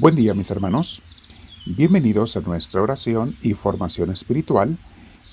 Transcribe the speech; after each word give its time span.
Buen 0.00 0.16
día 0.16 0.32
mis 0.32 0.50
hermanos. 0.50 1.02
Bienvenidos 1.66 2.34
a 2.34 2.40
nuestra 2.40 2.80
oración 2.80 3.36
y 3.42 3.52
formación 3.52 4.10
espiritual 4.10 4.78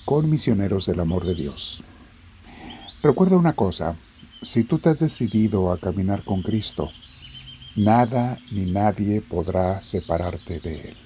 con 0.04 0.30
misioneros 0.30 0.86
del 0.86 1.00
amor 1.00 1.26
de 1.26 1.36
Dios. 1.36 1.86
Recuerda 3.02 3.38
una 3.38 3.54
cosa, 3.54 3.96
si 4.42 4.66
tú 4.66 4.78
te 4.78 4.90
has 4.90 5.00
decidido 5.00 5.72
a 5.72 5.80
caminar 5.80 6.26
con 6.26 6.42
Cristo, 6.42 6.90
nada 7.78 8.40
ni 8.52 8.70
nadie 8.70 9.22
podrá 9.22 9.82
separarte 9.82 10.60
de 10.60 10.90
Él. 10.90 10.98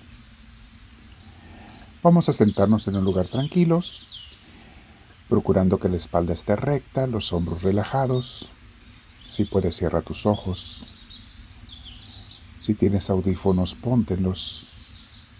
Vamos 2.01 2.29
a 2.29 2.33
sentarnos 2.33 2.87
en 2.87 2.95
un 2.95 3.03
lugar 3.03 3.27
tranquilos, 3.27 4.07
procurando 5.29 5.77
que 5.77 5.87
la 5.87 5.97
espalda 5.97 6.33
esté 6.33 6.55
recta, 6.55 7.05
los 7.05 7.31
hombros 7.31 7.61
relajados. 7.61 8.49
Si 9.27 9.45
puedes, 9.45 9.75
cierra 9.75 10.01
tus 10.01 10.25
ojos. 10.25 10.91
Si 12.61 12.75
tienes 12.75 13.09
audífonos, 13.09 13.73
póntelos 13.73 14.67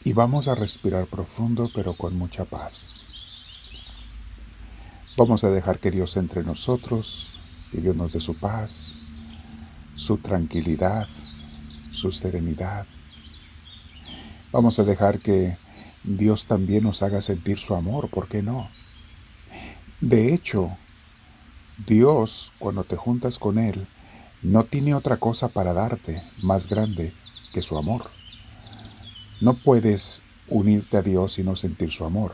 y 0.03 0.13
vamos 0.13 0.47
a 0.47 0.55
respirar 0.55 1.05
profundo 1.05 1.69
pero 1.73 1.95
con 1.95 2.17
mucha 2.17 2.45
paz. 2.45 2.95
Vamos 5.15 5.43
a 5.43 5.51
dejar 5.51 5.77
que 5.77 5.91
Dios 5.91 6.17
entre 6.17 6.43
nosotros, 6.43 7.29
que 7.71 7.79
Dios 7.79 7.95
nos 7.95 8.13
dé 8.13 8.19
su 8.19 8.33
paz, 8.39 8.93
su 9.95 10.17
tranquilidad, 10.17 11.07
su 11.91 12.09
serenidad. 12.09 12.87
Vamos 14.51 14.79
a 14.79 14.83
dejar 14.83 15.19
que 15.19 15.57
Dios 16.03 16.45
también 16.45 16.85
nos 16.85 17.03
haga 17.03 17.21
sentir 17.21 17.59
su 17.59 17.75
amor, 17.75 18.09
¿por 18.09 18.27
qué 18.29 18.41
no? 18.41 18.67
De 19.99 20.33
hecho, 20.33 20.71
Dios, 21.85 22.53
cuando 22.57 22.83
te 22.83 22.95
juntas 22.95 23.37
con 23.37 23.59
Él, 23.59 23.87
no 24.43 24.63
tiene 24.63 24.95
otra 24.95 25.17
cosa 25.17 25.49
para 25.49 25.73
darte 25.73 26.23
más 26.41 26.67
grande 26.67 27.13
que 27.53 27.61
su 27.61 27.77
amor. 27.77 28.09
No 29.39 29.53
puedes 29.53 30.23
unirte 30.47 30.97
a 30.97 31.03
Dios 31.03 31.37
y 31.37 31.43
no 31.43 31.55
sentir 31.55 31.91
su 31.91 32.05
amor. 32.05 32.33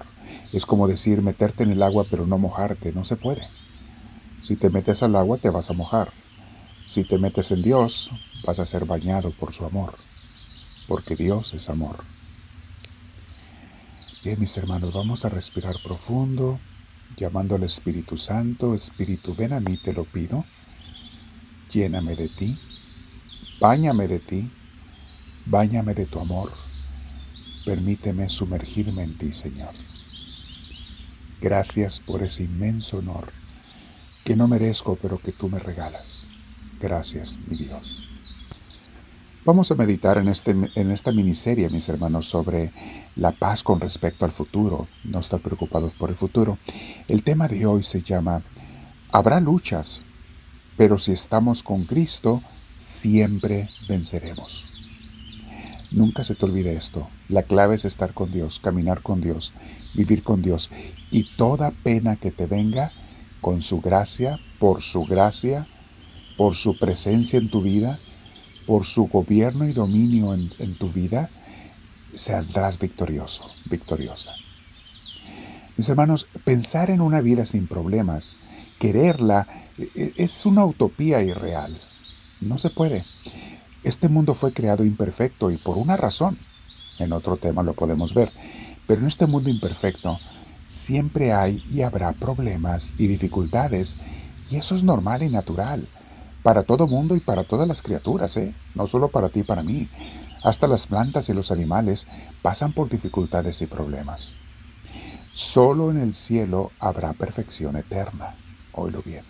Es 0.53 0.65
como 0.65 0.87
decir 0.87 1.21
meterte 1.21 1.63
en 1.63 1.71
el 1.71 1.83
agua 1.83 2.05
pero 2.09 2.25
no 2.25 2.37
mojarte, 2.37 2.93
no 2.93 3.03
se 3.03 3.17
puede. 3.17 3.43
Si 4.41 4.55
te 4.55 4.69
metes 4.69 5.03
al 5.03 5.15
agua 5.15 5.37
te 5.37 5.49
vas 5.49 5.69
a 5.69 5.73
mojar. 5.73 6.11
Si 6.85 7.03
te 7.03 7.17
metes 7.17 7.51
en 7.51 7.61
Dios 7.61 8.09
vas 8.45 8.59
a 8.59 8.65
ser 8.65 8.85
bañado 8.85 9.31
por 9.31 9.53
su 9.53 9.65
amor, 9.65 9.95
porque 10.87 11.17
Dios 11.17 11.53
es 11.53 11.69
amor. 11.69 11.97
Bien, 14.23 14.39
mis 14.39 14.55
hermanos, 14.55 14.93
vamos 14.93 15.25
a 15.25 15.29
respirar 15.29 15.75
profundo, 15.83 16.59
llamando 17.17 17.55
al 17.55 17.63
Espíritu 17.63 18.17
Santo. 18.17 18.73
Espíritu, 18.73 19.35
ven 19.35 19.51
a 19.51 19.59
mí, 19.59 19.75
te 19.77 19.91
lo 19.91 20.05
pido 20.05 20.45
lléname 21.71 22.15
de 22.15 22.29
ti, 22.29 22.57
báñame 23.59 24.07
de 24.07 24.19
ti, 24.19 24.51
báñame 25.45 25.93
de 25.93 26.05
tu 26.05 26.19
amor, 26.19 26.51
permíteme 27.65 28.29
sumergirme 28.29 29.03
en 29.03 29.17
ti, 29.17 29.33
Señor. 29.33 29.73
Gracias 31.41 31.99
por 31.99 32.23
ese 32.23 32.43
inmenso 32.43 32.97
honor 32.97 33.31
que 34.23 34.35
no 34.35 34.47
merezco, 34.47 34.97
pero 35.01 35.19
que 35.19 35.31
tú 35.31 35.49
me 35.49 35.59
regalas. 35.59 36.27
Gracias, 36.81 37.37
mi 37.47 37.57
Dios. 37.57 38.07
Vamos 39.45 39.71
a 39.71 39.75
meditar 39.75 40.17
en, 40.17 40.27
este, 40.27 40.53
en 40.75 40.91
esta 40.91 41.13
miniserie, 41.13 41.69
mis 41.69 41.87
hermanos, 41.87 42.27
sobre 42.27 42.71
la 43.15 43.31
paz 43.31 43.63
con 43.63 43.79
respecto 43.79 44.25
al 44.25 44.33
futuro, 44.33 44.89
no 45.05 45.19
estar 45.19 45.39
preocupados 45.39 45.93
por 45.93 46.09
el 46.09 46.17
futuro. 46.17 46.57
El 47.07 47.23
tema 47.23 47.47
de 47.47 47.65
hoy 47.65 47.83
se 47.83 48.01
llama 48.01 48.41
Habrá 49.09 49.39
luchas, 49.39 50.03
pero 50.77 50.99
si 50.99 51.11
estamos 51.11 51.63
con 51.63 51.85
Cristo, 51.85 52.41
siempre 52.75 53.69
venceremos. 53.89 54.65
Nunca 55.91 56.23
se 56.23 56.35
te 56.35 56.45
olvide 56.45 56.75
esto. 56.75 57.07
La 57.29 57.43
clave 57.43 57.75
es 57.75 57.85
estar 57.85 58.13
con 58.13 58.31
Dios, 58.31 58.59
caminar 58.59 59.01
con 59.01 59.21
Dios, 59.21 59.53
vivir 59.95 60.21
con 60.21 60.41
Dios. 60.41 60.69
Y 61.11 61.35
toda 61.35 61.71
pena 61.71 62.15
que 62.17 62.31
te 62.31 62.45
venga, 62.45 62.91
con 63.41 63.61
su 63.61 63.81
gracia, 63.81 64.39
por 64.59 64.81
su 64.81 65.05
gracia, 65.05 65.67
por 66.37 66.55
su 66.55 66.77
presencia 66.77 67.39
en 67.39 67.49
tu 67.49 67.61
vida, 67.61 67.99
por 68.65 68.85
su 68.85 69.07
gobierno 69.07 69.65
y 69.65 69.73
dominio 69.73 70.33
en, 70.33 70.75
tu 70.75 70.89
vida, 70.89 71.29
saldrás 72.13 72.77
victorioso, 72.77 73.45
victoriosa. 73.69 74.31
Mis 75.77 75.87
hermanos, 75.87 76.27
pensar 76.43 76.89
en 76.89 77.01
una 77.01 77.21
vida 77.21 77.45
sin 77.45 77.67
problemas, 77.67 78.39
quererla, 78.79 79.47
es 79.77 80.45
una 80.45 80.65
utopía 80.65 81.21
irreal. 81.21 81.79
No 82.41 82.57
se 82.57 82.69
puede. 82.69 83.05
Este 83.83 84.09
mundo 84.09 84.33
fue 84.33 84.53
creado 84.53 84.83
imperfecto 84.83 85.51
y 85.51 85.57
por 85.57 85.77
una 85.77 85.97
razón. 85.97 86.37
En 86.99 87.13
otro 87.13 87.37
tema 87.37 87.63
lo 87.63 87.73
podemos 87.73 88.13
ver. 88.13 88.31
Pero 88.87 89.01
en 89.01 89.07
este 89.07 89.27
mundo 89.27 89.49
imperfecto 89.49 90.17
siempre 90.67 91.33
hay 91.33 91.63
y 91.71 91.81
habrá 91.81 92.11
problemas 92.13 92.93
y 92.97 93.07
dificultades. 93.07 93.97
Y 94.49 94.55
eso 94.55 94.75
es 94.75 94.83
normal 94.83 95.23
y 95.23 95.29
natural. 95.29 95.87
Para 96.43 96.63
todo 96.63 96.87
mundo 96.87 97.15
y 97.15 97.19
para 97.19 97.43
todas 97.43 97.67
las 97.67 97.81
criaturas, 97.81 98.37
¿eh? 98.37 98.53
No 98.75 98.87
solo 98.87 99.09
para 99.09 99.29
ti 99.29 99.41
y 99.41 99.43
para 99.43 99.63
mí. 99.63 99.87
Hasta 100.43 100.67
las 100.67 100.87
plantas 100.87 101.29
y 101.29 101.33
los 101.33 101.51
animales 101.51 102.07
pasan 102.41 102.73
por 102.73 102.89
dificultades 102.89 103.61
y 103.61 103.67
problemas. 103.67 104.35
Solo 105.31 105.91
en 105.91 105.97
el 105.97 106.13
cielo 106.13 106.71
habrá 106.79 107.13
perfección 107.13 107.75
eterna. 107.75 108.33
Oílo 108.73 109.01
bien. 109.03 109.23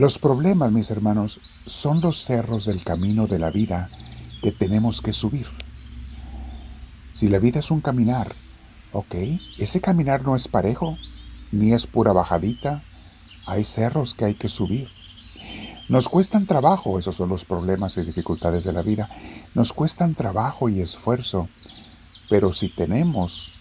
Los 0.00 0.18
problemas, 0.18 0.72
mis 0.72 0.90
hermanos, 0.90 1.42
son 1.66 2.00
los 2.00 2.24
cerros 2.24 2.64
del 2.64 2.82
camino 2.82 3.26
de 3.26 3.38
la 3.38 3.50
vida 3.50 3.90
que 4.40 4.50
tenemos 4.50 5.02
que 5.02 5.12
subir. 5.12 5.46
Si 7.12 7.28
la 7.28 7.38
vida 7.38 7.58
es 7.58 7.70
un 7.70 7.82
caminar, 7.82 8.34
ok, 8.92 9.14
ese 9.58 9.82
caminar 9.82 10.22
no 10.24 10.36
es 10.36 10.48
parejo, 10.48 10.96
ni 11.52 11.74
es 11.74 11.86
pura 11.86 12.14
bajadita, 12.14 12.80
hay 13.44 13.62
cerros 13.64 14.14
que 14.14 14.24
hay 14.24 14.34
que 14.36 14.48
subir. 14.48 14.88
Nos 15.90 16.08
cuestan 16.08 16.46
trabajo, 16.46 16.98
esos 16.98 17.16
son 17.16 17.28
los 17.28 17.44
problemas 17.44 17.98
y 17.98 18.00
dificultades 18.00 18.64
de 18.64 18.72
la 18.72 18.80
vida, 18.80 19.06
nos 19.54 19.74
cuestan 19.74 20.14
trabajo 20.14 20.70
y 20.70 20.80
esfuerzo, 20.80 21.50
pero 22.30 22.54
si 22.54 22.70
tenemos, 22.70 23.52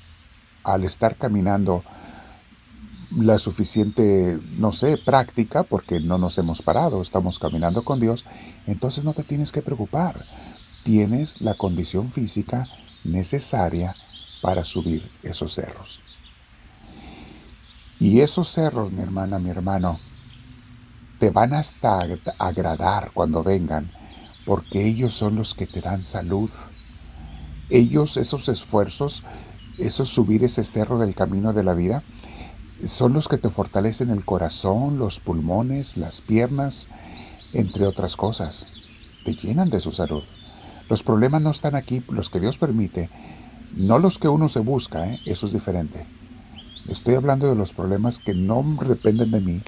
al 0.63 0.85
estar 0.85 1.17
caminando, 1.17 1.83
la 3.11 3.39
suficiente, 3.39 4.39
no 4.57 4.71
sé, 4.71 4.97
práctica, 4.97 5.63
porque 5.63 5.99
no 5.99 6.17
nos 6.17 6.37
hemos 6.37 6.61
parado, 6.61 7.01
estamos 7.01 7.39
caminando 7.39 7.83
con 7.83 7.99
Dios, 7.99 8.25
entonces 8.67 9.03
no 9.03 9.13
te 9.13 9.23
tienes 9.23 9.51
que 9.51 9.61
preocupar. 9.61 10.25
Tienes 10.83 11.41
la 11.41 11.55
condición 11.55 12.09
física 12.09 12.67
necesaria 13.03 13.95
para 14.41 14.63
subir 14.63 15.09
esos 15.23 15.53
cerros. 15.53 16.01
Y 17.99 18.21
esos 18.21 18.49
cerros, 18.49 18.91
mi 18.91 19.01
hermana, 19.01 19.39
mi 19.39 19.49
hermano, 19.49 19.99
te 21.19 21.31
van 21.31 21.53
hasta 21.53 21.99
agradar 22.37 23.11
cuando 23.13 23.43
vengan, 23.43 23.91
porque 24.45 24.85
ellos 24.85 25.13
son 25.13 25.35
los 25.35 25.53
que 25.53 25.67
te 25.67 25.81
dan 25.81 26.03
salud. 26.03 26.49
Ellos, 27.69 28.15
esos 28.15 28.47
esfuerzos, 28.47 29.23
esos 29.77 30.09
subir 30.09 30.43
ese 30.43 30.63
cerro 30.63 30.97
del 30.97 31.13
camino 31.13 31.51
de 31.51 31.63
la 31.63 31.73
vida, 31.73 32.01
son 32.85 33.13
los 33.13 33.27
que 33.27 33.37
te 33.37 33.49
fortalecen 33.49 34.09
el 34.09 34.25
corazón, 34.25 34.97
los 34.97 35.19
pulmones, 35.19 35.97
las 35.97 36.21
piernas, 36.21 36.87
entre 37.53 37.85
otras 37.85 38.15
cosas. 38.15 38.71
Te 39.25 39.33
llenan 39.33 39.69
de 39.69 39.81
su 39.81 39.91
salud. 39.91 40.23
Los 40.89 41.03
problemas 41.03 41.41
no 41.41 41.51
están 41.51 41.75
aquí, 41.75 42.03
los 42.09 42.29
que 42.29 42.39
Dios 42.39 42.57
permite, 42.57 43.09
no 43.75 43.99
los 43.99 44.17
que 44.17 44.27
uno 44.27 44.49
se 44.49 44.59
busca, 44.59 45.07
¿eh? 45.07 45.19
eso 45.25 45.45
es 45.45 45.53
diferente. 45.53 46.05
Estoy 46.87 47.15
hablando 47.15 47.47
de 47.47 47.55
los 47.55 47.73
problemas 47.73 48.19
que 48.19 48.33
no 48.33 48.63
dependen 48.87 49.29
de 49.29 49.41
mí, 49.41 49.61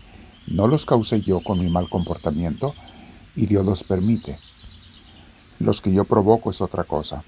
no 0.48 0.68
los 0.68 0.86
causé 0.86 1.22
yo 1.22 1.44
con 1.44 1.60
mi 1.60 1.70
mal 1.70 1.88
comportamiento 1.90 2.74
y 3.36 3.46
Dios 3.46 3.66
los 3.66 3.84
permite. 3.84 4.40
Los 5.60 5.82
que 5.82 5.94
yo 5.94 6.06
provoco 6.06 6.50
es 6.50 6.62
otra 6.62 6.84
cosa. 6.86 7.24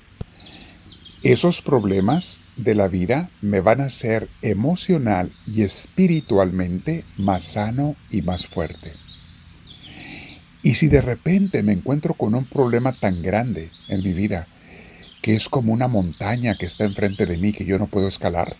Esos 1.23 1.61
problemas 1.61 2.41
de 2.57 2.75
la 2.75 2.89
vida 2.89 3.29
me 3.41 3.61
van 3.61 3.79
a 3.79 3.85
hacer 3.85 4.27
emocional 4.41 5.31
y 5.47 5.61
espiritualmente 5.61 7.05
más 7.15 7.45
sano 7.45 7.95
y 8.11 8.21
más 8.23 8.45
fuerte. 8.45 8.91
Y 10.63 10.75
si 10.75 10.89
de 10.89 10.99
repente 10.99 11.63
me 11.63 11.71
encuentro 11.71 12.13
con 12.13 12.35
un 12.35 12.43
problema 12.43 12.91
tan 12.91 13.21
grande 13.21 13.69
en 13.87 14.03
mi 14.03 14.11
vida, 14.11 14.47
que 15.21 15.33
es 15.33 15.47
como 15.47 15.71
una 15.71 15.87
montaña 15.87 16.57
que 16.57 16.65
está 16.65 16.83
enfrente 16.83 17.25
de 17.25 17.37
mí 17.37 17.53
que 17.53 17.63
yo 17.63 17.79
no 17.79 17.87
puedo 17.87 18.09
escalar, 18.09 18.57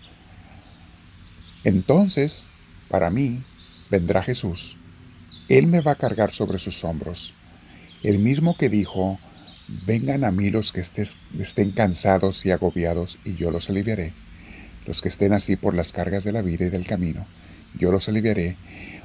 entonces, 1.66 2.48
para 2.88 3.10
mí, 3.10 3.44
vendrá 3.90 4.24
Jesús. 4.24 4.78
Él 5.50 5.68
me 5.68 5.82
va 5.82 5.92
a 5.92 5.96
cargar 5.96 6.34
sobre 6.34 6.60
sus 6.60 6.82
hombros. 6.86 7.34
El 8.04 8.20
mismo 8.20 8.56
que 8.56 8.70
dijo, 8.70 9.20
Vengan 9.68 10.24
a 10.24 10.32
mí 10.32 10.50
los 10.50 10.72
que 10.72 10.82
estén 10.82 11.72
cansados 11.72 12.46
y 12.46 12.52
agobiados, 12.52 13.18
y 13.24 13.36
yo 13.36 13.50
los 13.50 13.70
aliviaré. 13.70 14.14
Los 14.86 15.02
que 15.02 15.08
estén 15.10 15.34
así 15.34 15.56
por 15.56 15.74
las 15.74 15.94
cargas 15.94 16.24
de 16.24 16.34
la 16.34 16.42
vida 16.42 16.66
y 16.66 16.70
del 16.70 16.86
camino, 16.86 17.26
yo 17.78 17.92
los 17.92 18.10
aliviaré. 18.10 18.58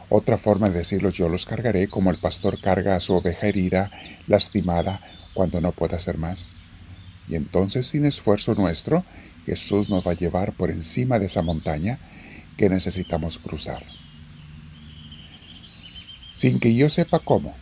Otra 0.09 0.39
forma 0.39 0.69
de 0.69 0.79
decirlo, 0.79 1.11
yo 1.11 1.29
los 1.29 1.47
cargaré 1.47 1.89
como 1.89 2.11
el 2.11 2.19
pastor 2.19 2.61
carga 2.61 2.97
a 2.97 3.01
su 3.01 3.15
oveja 3.15 3.47
herida, 3.47 3.91
lastimada 4.27 5.01
cuando 5.35 5.61
no 5.61 5.73
pueda 5.73 5.99
hacer 5.99 6.19
más. 6.19 6.55
Y 7.29 7.37
entonces, 7.37 7.87
sin 7.87 8.07
esfuerzo 8.07 8.55
nuestro, 8.55 9.05
Jesús 9.47 9.89
nos 9.89 10.07
va 10.07 10.13
a 10.13 10.17
llevar 10.17 10.53
por 10.55 10.71
encima 10.71 11.19
de 11.19 11.27
esa 11.27 11.43
montaña 11.43 11.99
que 12.57 12.69
necesitamos 12.69 13.39
cruzar. 13.39 13.85
Sin 16.35 16.59
que 16.59 16.75
yo 16.75 16.89
sepa 16.89 17.21
cómo, 17.21 17.55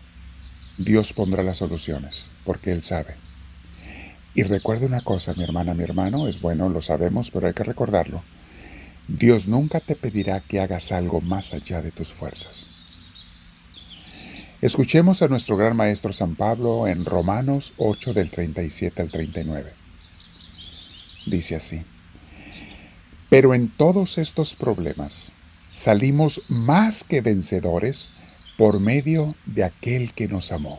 Dios 0.79 1.13
pondrá 1.13 1.43
las 1.43 1.59
soluciones, 1.59 2.31
porque 2.45 2.73
Él 2.73 2.83
sabe. 2.83 3.15
Y 4.35 4.43
recuerde 4.43 4.87
una 4.87 5.01
cosa, 5.01 5.33
mi 5.35 5.43
hermana, 5.43 5.73
mi 5.73 5.85
hermano, 5.85 6.29
es 6.29 6.41
bueno, 6.41 6.69
lo 6.69 6.83
sabemos, 6.83 7.31
pero 7.31 7.47
hay 7.47 7.55
que 7.55 7.65
recordarlo. 7.65 8.23
Dios 9.09 9.47
nunca 9.49 9.81
te 9.81 9.97
pedirá 9.97 10.41
que 10.41 10.61
hagas 10.61 10.93
algo 10.93 11.21
más 11.21 11.55
allá 11.55 11.81
de 11.81 11.93
tus 11.93 12.13
fuerzas. 12.13 12.69
Escuchemos 14.61 15.23
a 15.23 15.29
nuestro 15.29 15.57
gran 15.57 15.77
maestro 15.77 16.13
San 16.13 16.35
Pablo 16.35 16.87
en 16.87 17.05
Romanos 17.05 17.73
8 17.77 18.13
del 18.13 18.31
37 18.31 19.01
al 19.01 19.11
39. 19.11 19.73
Dice 21.27 21.57
así, 21.57 21.83
pero 23.29 23.55
en 23.55 23.69
todos 23.69 24.19
estos 24.19 24.55
problemas 24.55 25.33
salimos 25.69 26.43
más 26.49 27.05
que 27.05 27.21
vencedores 27.21 28.11
por 28.57 28.81
medio 28.81 29.35
de 29.45 29.65
aquel 29.65 30.13
que 30.13 30.29
nos 30.29 30.53
amó. 30.53 30.79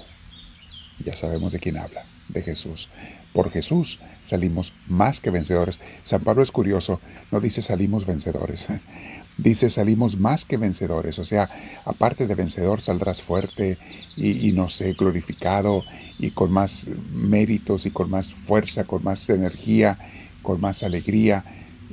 Ya 1.04 1.14
sabemos 1.14 1.54
de 1.54 1.60
quién 1.60 1.78
habla, 1.78 2.06
de 2.30 2.42
Jesús. 2.42 2.90
Por 3.34 3.52
Jesús 3.52 4.00
salimos 4.24 4.74
más 4.88 5.20
que 5.20 5.30
vencedores. 5.30 5.80
San 6.04 6.22
Pablo 6.22 6.42
es 6.42 6.52
curioso, 6.52 7.00
no 7.32 7.40
dice 7.40 7.62
salimos 7.62 8.06
vencedores, 8.08 8.68
dice 9.38 9.70
salimos 9.70 10.18
más 10.18 10.44
que 10.44 10.58
vencedores. 10.58 11.20
O 11.20 11.26
sea, 11.26 11.50
aparte 11.86 12.26
de 12.26 12.34
vencedor 12.34 12.82
saldrás 12.82 13.22
fuerte 13.22 13.78
y, 14.16 14.52
no 14.54 14.70
sé, 14.70 14.94
glorificado 14.94 15.84
y 16.18 16.32
con 16.32 16.52
más 16.52 16.88
méritos 17.12 17.86
y 17.86 17.92
con 17.92 18.10
más 18.10 18.34
fuerza, 18.34 18.86
con 18.86 19.04
más 19.04 19.30
energía, 19.30 20.00
con 20.42 20.60
más 20.60 20.82
alegría 20.82 21.44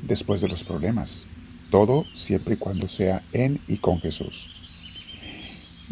después 0.02 0.40
de 0.40 0.48
los 0.48 0.64
problemas. 0.64 1.26
Todo 1.70 2.06
siempre 2.14 2.54
y 2.54 2.56
cuando 2.56 2.88
sea 2.88 3.22
en 3.32 3.60
y 3.68 3.78
con 3.78 4.00
Jesús. 4.00 4.63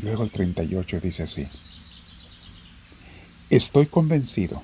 Luego 0.03 0.25
el 0.25 0.33
38 0.33 1.01
dice 1.01 1.23
así. 1.23 1.47
Estoy 3.51 3.87
convencido 3.87 4.61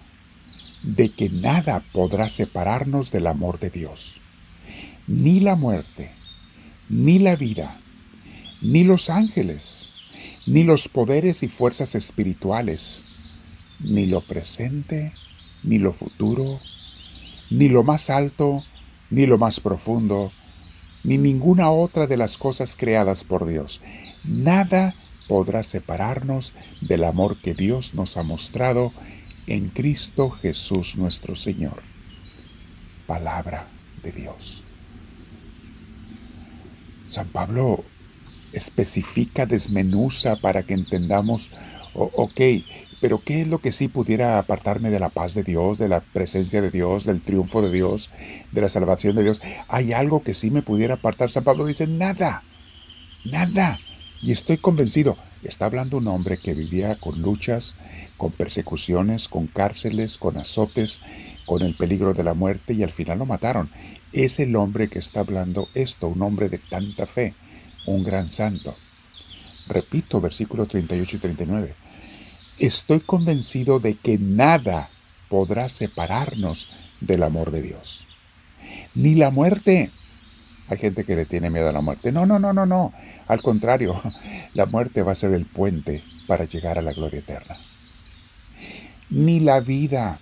de 0.83 1.11
que 1.11 1.29
nada 1.29 1.85
podrá 1.93 2.29
separarnos 2.29 3.13
del 3.13 3.27
amor 3.29 3.61
de 3.61 3.71
Dios. 3.71 4.21
Ni 5.07 5.41
la 5.41 5.55
muerte, 5.55 6.11
ni 6.89 7.19
la 7.19 7.37
vida, 7.37 7.81
ni 8.63 8.83
los 8.85 9.11
ángeles, 9.11 9.91
ni 10.47 10.65
los 10.65 10.89
poderes 10.89 11.43
y 11.43 11.49
fuerzas 11.49 11.95
espirituales, 11.95 13.05
ni 13.81 14.07
lo 14.07 14.21
presente, 14.23 15.13
ni 15.63 15.79
lo 15.79 15.93
futuro, 15.93 16.59
ni 17.51 17.69
lo 17.69 17.85
más 17.85 18.11
alto, 18.11 18.65
ni 19.11 19.27
lo 19.27 19.39
más 19.39 19.61
profundo, 19.61 20.33
ni 21.05 21.17
ninguna 21.17 21.71
otra 21.71 22.07
de 22.07 22.17
las 22.17 22.39
cosas 22.39 22.77
creadas 22.77 23.23
por 23.23 23.47
Dios. 23.47 23.81
Nada 24.25 24.95
podrá 25.29 25.63
separarnos 25.63 26.55
del 26.81 27.05
amor 27.05 27.41
que 27.41 27.55
Dios 27.55 27.95
nos 27.95 28.17
ha 28.17 28.23
mostrado 28.23 28.93
en 29.47 29.69
Cristo 29.69 30.31
Jesús 30.31 30.97
nuestro 30.97 31.37
Señor. 31.37 31.83
Palabra 33.07 33.69
de 34.03 34.13
Dios. 34.13 34.65
San 37.07 37.29
Pablo 37.29 37.85
especifica, 38.53 39.47
desmenuza 39.47 40.37
para 40.37 40.63
que 40.63 40.75
entendamos, 40.75 41.51
ok, 41.95 42.41
pero 43.01 43.23
¿qué 43.23 43.43
es 43.43 43.49
lo 43.49 43.59
que 43.59 43.73
sí 43.73 43.89
pudiera 43.89 44.39
apartarme 44.39 44.91
de 44.91 45.01
la 45.01 45.09
paz 45.09 45.35
de 45.35 45.45
Dios, 45.45 45.79
de 45.79 45.89
la 45.89 46.01
presencia 46.01 46.61
de 46.61 46.71
Dios, 46.71 47.05
del 47.05 47.23
triunfo 47.23 47.63
de 47.63 47.71
Dios, 47.71 48.11
de 48.53 48.61
la 48.61 48.69
salvación 48.69 49.17
de 49.17 49.23
Dios? 49.23 49.41
¿Hay 49.69 49.93
algo 49.93 50.23
que 50.23 50.35
sí 50.35 50.51
me 50.51 50.63
pudiera 50.63 50.95
apartar? 50.95 51.31
San 51.31 51.45
Pablo 51.45 51.65
dice, 51.65 51.87
nada, 51.87 52.43
nada. 53.25 53.79
Y 54.21 54.33
estoy 54.33 54.59
convencido, 54.59 55.17
está 55.45 55.67
hablando 55.67 55.97
un 55.97 56.09
hombre 56.09 56.39
que 56.39 56.55
vivía 56.55 56.97
con 56.97 57.23
luchas, 57.23 57.77
con 58.17 58.33
persecuciones, 58.33 59.29
con 59.29 59.47
cárceles, 59.47 60.19
con 60.19 60.37
azotes, 60.39 61.01
con 61.47 61.63
el 61.63 61.77
peligro 61.77 62.15
de 62.15 62.25
la 62.25 62.35
muerte 62.35 62.75
y 62.75 62.83
al 62.83 62.91
final 62.91 63.19
lo 63.19 63.27
mataron. 63.27 63.71
Es 64.13 64.41
el 64.41 64.57
hombre 64.57 64.89
que 64.89 64.99
está 64.99 65.21
hablando 65.21 65.69
esto, 65.75 66.09
un 66.09 66.23
hombre 66.23 66.49
de 66.49 66.59
tanta 66.59 67.07
fe, 67.07 67.35
un 67.87 68.03
gran 68.03 68.31
santo. 68.31 68.77
Repito 69.69 70.21
versículo 70.21 70.67
38 70.67 71.17
y 71.17 71.21
39. 71.21 71.75
Estoy 72.59 73.01
convencido 73.01 73.79
de 73.79 73.95
que 73.95 74.19
nada 74.19 74.91
podrá 75.29 75.69
separarnos 75.69 76.69
del 77.01 77.23
amor 77.23 77.53
de 77.53 77.63
Dios. 77.63 78.05
Ni 78.95 79.15
la 79.15 79.31
muerte, 79.31 79.93
hay 80.69 80.79
gente 80.79 81.05
que 81.05 81.17
le 81.17 81.25
tiene 81.25 81.51
miedo 81.51 81.69
a 81.69 81.73
la 81.73 81.81
muerte. 81.81 82.13
No, 82.13 82.27
no, 82.27 82.39
no, 82.39 82.53
no, 82.53 82.67
no. 82.67 82.93
Al 83.27 83.43
contrario, 83.43 84.01
la 84.55 84.67
muerte 84.67 85.03
va 85.03 85.13
a 85.13 85.17
ser 85.17 85.33
el 85.33 85.47
puente 85.47 86.03
para 86.27 86.45
llegar 86.45 86.79
a 86.79 86.83
la 86.83 86.93
gloria 86.93 87.21
eterna. 87.21 87.57
Ni 89.11 89.41
la 89.41 89.61
vida, 89.61 90.21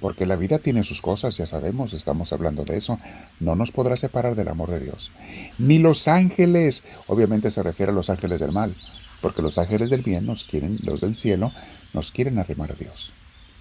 porque 0.00 0.26
la 0.26 0.36
vida 0.36 0.58
tiene 0.58 0.82
sus 0.82 1.00
cosas, 1.00 1.36
ya 1.36 1.46
sabemos, 1.46 1.92
estamos 1.92 2.32
hablando 2.32 2.64
de 2.64 2.76
eso, 2.76 2.98
no 3.38 3.54
nos 3.54 3.70
podrá 3.70 3.96
separar 3.96 4.34
del 4.34 4.48
amor 4.48 4.70
de 4.70 4.80
Dios. 4.80 5.12
Ni 5.58 5.78
los 5.78 6.08
ángeles, 6.08 6.82
obviamente 7.06 7.52
se 7.52 7.62
refiere 7.62 7.92
a 7.92 7.94
los 7.94 8.10
ángeles 8.10 8.40
del 8.40 8.52
mal, 8.52 8.76
porque 9.20 9.42
los 9.42 9.58
ángeles 9.58 9.90
del 9.90 10.02
bien 10.02 10.26
nos 10.26 10.44
quieren, 10.44 10.78
los 10.82 11.00
del 11.00 11.16
cielo, 11.16 11.52
nos 11.92 12.10
quieren 12.10 12.38
arrimar 12.38 12.72
a 12.72 12.74
Dios. 12.74 13.12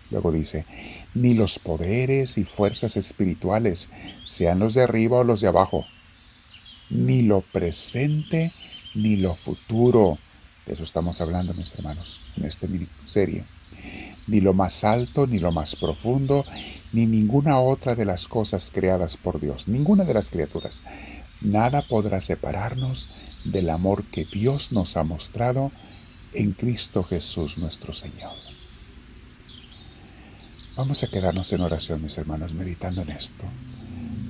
Luego 0.09 0.31
dice, 0.31 0.65
ni 1.13 1.33
los 1.33 1.59
poderes 1.59 2.37
y 2.37 2.43
fuerzas 2.43 2.97
espirituales, 2.97 3.89
sean 4.23 4.59
los 4.59 4.73
de 4.73 4.83
arriba 4.83 5.19
o 5.19 5.23
los 5.23 5.39
de 5.41 5.47
abajo, 5.47 5.85
ni 6.93 7.23
lo 7.23 7.41
presente 7.41 8.53
ni 8.95 9.17
lo 9.17 9.35
futuro. 9.35 10.17
De 10.65 10.73
eso 10.73 10.83
estamos 10.83 11.19
hablando, 11.19 11.53
mis 11.53 11.73
hermanos, 11.73 12.21
en 12.37 12.45
esta 12.45 12.67
serie. 13.05 13.43
Ni 14.27 14.39
lo 14.39 14.53
más 14.53 14.83
alto, 14.85 15.27
ni 15.27 15.39
lo 15.39 15.51
más 15.51 15.75
profundo, 15.75 16.45
ni 16.93 17.05
ninguna 17.05 17.59
otra 17.59 17.95
de 17.95 18.05
las 18.05 18.27
cosas 18.29 18.71
creadas 18.71 19.17
por 19.17 19.41
Dios, 19.41 19.67
ninguna 19.67 20.05
de 20.05 20.13
las 20.13 20.29
criaturas. 20.29 20.83
Nada 21.41 21.85
podrá 21.87 22.21
separarnos 22.21 23.09
del 23.43 23.69
amor 23.69 24.05
que 24.05 24.23
Dios 24.23 24.71
nos 24.71 24.95
ha 24.95 25.03
mostrado 25.03 25.71
en 26.33 26.53
Cristo 26.53 27.03
Jesús 27.03 27.57
nuestro 27.57 27.93
Señor. 27.93 28.31
Vamos 30.77 31.03
a 31.03 31.07
quedarnos 31.07 31.51
en 31.51 31.61
oración, 31.61 32.01
mis 32.01 32.17
hermanos, 32.17 32.53
meditando 32.53 33.01
en 33.01 33.09
esto. 33.09 33.43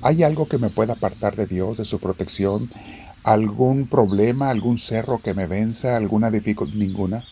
¿Hay 0.04 0.22
algo 0.22 0.44
que 0.44 0.58
me 0.58 0.68
pueda 0.68 0.92
apartar 0.92 1.34
de 1.34 1.46
Dios, 1.46 1.78
de 1.78 1.86
su 1.86 1.98
protección? 1.98 2.68
¿Algún 3.22 3.88
problema, 3.88 4.50
algún 4.50 4.76
cerro 4.78 5.18
que 5.18 5.32
me 5.32 5.46
venza, 5.46 5.96
alguna 5.96 6.30
dificultad? 6.30 6.76
Ninguna, 6.76 7.24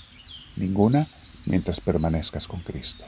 ninguna, 0.56 1.06
mientras 1.44 1.82
permanezcas 1.82 2.48
con 2.48 2.60
Cristo. 2.60 3.04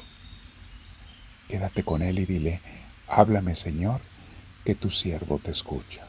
Quédate 1.49 1.83
con 1.83 2.02
Él 2.02 2.18
y 2.18 2.26
dile, 2.26 2.61
háblame 3.09 3.54
Señor, 3.54 4.02
que 4.66 4.75
tu 4.75 4.90
siervo 4.90 5.38
te 5.38 5.52
escucha. 5.52 6.02